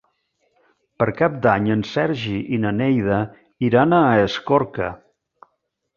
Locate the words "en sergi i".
1.75-2.61